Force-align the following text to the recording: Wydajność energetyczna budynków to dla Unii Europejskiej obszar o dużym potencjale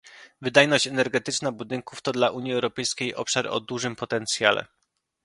Wydajność 0.41 0.87
energetyczna 0.87 1.51
budynków 1.51 2.01
to 2.01 2.11
dla 2.11 2.29
Unii 2.31 2.53
Europejskiej 2.53 3.15
obszar 3.15 3.47
o 3.47 3.59
dużym 3.59 3.95
potencjale 3.95 4.65